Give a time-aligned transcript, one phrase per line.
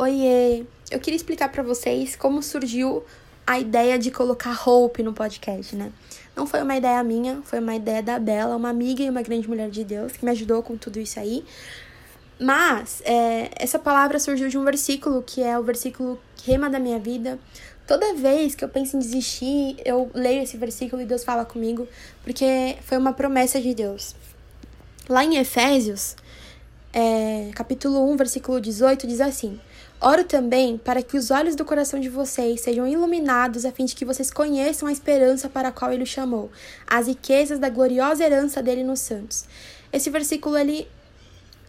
[0.00, 0.64] Oiê!
[0.90, 3.04] Eu queria explicar para vocês como surgiu
[3.46, 5.92] a ideia de colocar Hope no podcast, né?
[6.34, 9.46] Não foi uma ideia minha, foi uma ideia da Bela, uma amiga e uma grande
[9.46, 11.44] mulher de Deus, que me ajudou com tudo isso aí.
[12.40, 16.98] Mas é, essa palavra surgiu de um versículo que é o versículo rema da minha
[16.98, 17.38] vida.
[17.86, 21.86] Toda vez que eu penso em desistir, eu leio esse versículo e Deus fala comigo,
[22.24, 24.16] porque foi uma promessa de Deus.
[25.10, 26.16] Lá em Efésios,
[26.92, 29.60] é, capítulo 1, versículo 18, diz assim:
[30.00, 33.94] Oro também para que os olhos do coração de vocês sejam iluminados, a fim de
[33.94, 36.50] que vocês conheçam a esperança para a qual ele o chamou,
[36.86, 39.44] as riquezas da gloriosa herança dele nos santos.
[39.92, 40.88] Esse versículo ele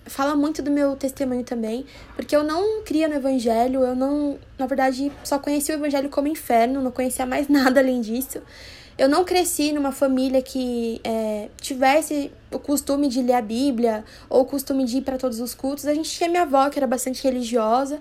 [0.05, 4.65] fala muito do meu testemunho também, porque eu não cria no evangelho, eu não, na
[4.65, 8.41] verdade, só conheci o evangelho como inferno, não conhecia mais nada além disso.
[8.97, 14.41] Eu não cresci numa família que é, tivesse o costume de ler a Bíblia ou
[14.41, 15.85] o costume de ir para todos os cultos.
[15.85, 17.99] A gente tinha minha avó, que era bastante religiosa,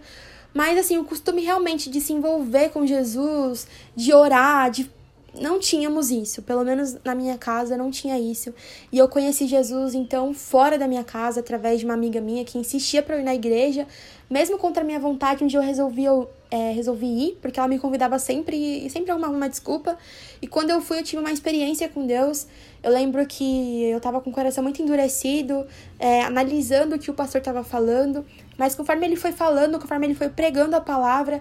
[0.53, 4.91] mas assim, o costume realmente de se envolver com Jesus, de orar, de
[5.39, 8.53] não tínhamos isso, pelo menos na minha casa não tinha isso.
[8.91, 12.59] E eu conheci Jesus então fora da minha casa através de uma amiga minha que
[12.59, 13.87] insistia para eu ir na igreja,
[14.29, 17.69] mesmo contra a minha vontade, um dia eu resolvi eu é, resolvi ir, porque ela
[17.69, 19.97] me convidava sempre e sempre arrumava uma desculpa.
[20.43, 22.47] E quando eu fui, eu tive uma experiência com Deus.
[22.83, 25.65] Eu lembro que eu tava com o coração muito endurecido,
[25.99, 28.25] é, analisando o que o pastor estava falando,
[28.59, 31.41] mas conforme ele foi falando, conforme ele foi pregando a palavra,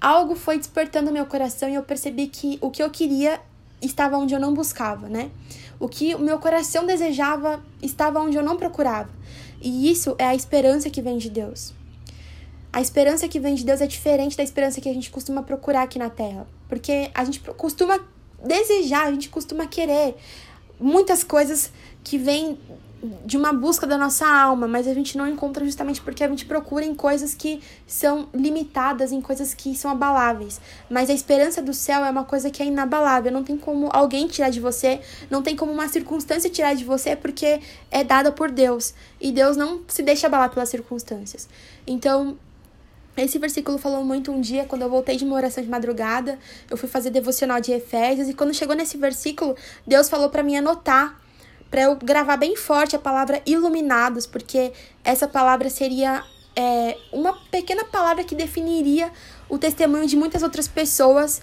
[0.00, 3.40] algo foi despertando meu coração e eu percebi que o que eu queria
[3.80, 5.30] estava onde eu não buscava, né?
[5.78, 9.10] O que o meu coração desejava estava onde eu não procurava.
[9.60, 11.74] E isso é a esperança que vem de Deus.
[12.72, 15.82] A esperança que vem de Deus é diferente da esperança que a gente costuma procurar
[15.82, 16.46] aqui na Terra.
[16.68, 17.98] Porque a gente costuma
[18.44, 20.14] desejar, a gente costuma querer
[20.78, 21.72] muitas coisas
[22.04, 22.58] que vêm
[23.24, 26.46] de uma busca da nossa alma, mas a gente não encontra justamente porque a gente
[26.46, 30.60] procura em coisas que são limitadas, em coisas que são abaláveis.
[30.88, 34.26] Mas a esperança do céu é uma coisa que é inabalável, não tem como alguém
[34.26, 38.50] tirar de você, não tem como uma circunstância tirar de você, porque é dada por
[38.50, 38.94] Deus.
[39.20, 41.48] E Deus não se deixa abalar pelas circunstâncias.
[41.86, 42.38] Então,
[43.16, 46.38] esse versículo falou muito um dia, quando eu voltei de uma oração de madrugada,
[46.70, 49.54] eu fui fazer devocional de Efésios, e quando chegou nesse versículo,
[49.86, 51.25] Deus falou para mim anotar
[51.70, 54.72] para eu gravar bem forte a palavra iluminados, porque
[55.04, 56.22] essa palavra seria
[56.54, 59.10] é, uma pequena palavra que definiria
[59.48, 61.42] o testemunho de muitas outras pessoas,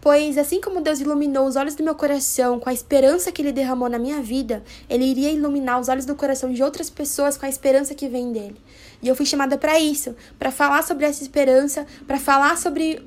[0.00, 3.52] pois assim como Deus iluminou os olhos do meu coração com a esperança que Ele
[3.52, 7.46] derramou na minha vida, Ele iria iluminar os olhos do coração de outras pessoas com
[7.46, 8.56] a esperança que vem dele.
[9.02, 13.00] E eu fui chamada para isso, para falar sobre essa esperança, para falar sobre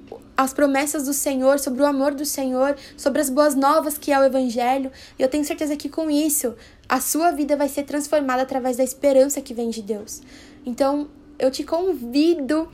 [0.43, 4.19] as promessas do Senhor, sobre o amor do Senhor, sobre as boas novas que é
[4.19, 4.91] o Evangelho.
[5.17, 6.55] E eu tenho certeza que com isso
[6.89, 10.21] a sua vida vai ser transformada através da esperança que vem de Deus.
[10.65, 12.67] Então eu te convido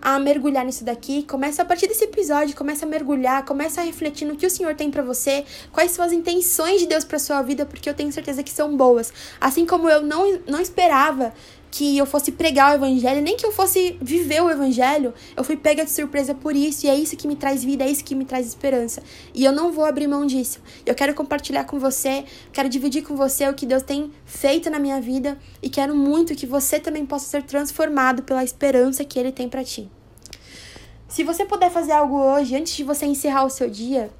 [0.00, 1.22] a mergulhar nisso daqui.
[1.24, 4.74] Começa a partir desse episódio, começa a mergulhar, começa a refletir no que o Senhor
[4.74, 8.10] tem para você, quais são as intenções de Deus para sua vida, porque eu tenho
[8.10, 9.12] certeza que são boas.
[9.38, 11.34] Assim como eu não, não esperava
[11.70, 15.56] que eu fosse pregar o evangelho, nem que eu fosse viver o evangelho, eu fui
[15.56, 18.14] pega de surpresa por isso, e é isso que me traz vida, é isso que
[18.14, 19.02] me traz esperança.
[19.32, 20.60] E eu não vou abrir mão disso.
[20.84, 24.78] Eu quero compartilhar com você, quero dividir com você o que Deus tem feito na
[24.78, 29.30] minha vida e quero muito que você também possa ser transformado pela esperança que ele
[29.30, 29.90] tem para ti.
[31.08, 34.10] Se você puder fazer algo hoje antes de você encerrar o seu dia,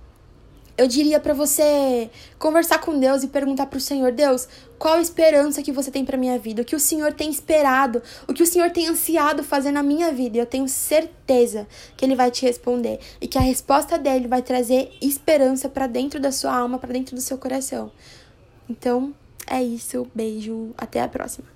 [0.81, 4.49] eu diria para você conversar com Deus e perguntar para o Senhor: Deus,
[4.79, 6.63] qual a esperança que você tem para minha vida?
[6.63, 8.03] O que o Senhor tem esperado?
[8.27, 10.39] O que o Senhor tem ansiado fazer na minha vida?
[10.39, 11.69] E eu tenho certeza
[11.99, 16.19] que Ele vai te responder e que a resposta dele vai trazer esperança para dentro
[16.19, 17.93] da sua alma, para dentro do seu coração.
[18.67, 19.12] Então,
[19.47, 20.07] é isso.
[20.15, 20.71] Beijo.
[20.79, 21.51] Até a próxima.